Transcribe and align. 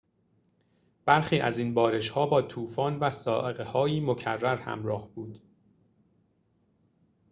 برخی 1.05 1.39
از 1.39 1.57
این 1.57 1.73
بارش‌ها 1.73 2.25
با 2.27 2.41
طوفان 2.41 2.99
و 2.99 3.11
صاعقه‌های 3.11 3.99
مکرر 3.99 4.55
همراه 4.55 5.09
بود 5.09 5.41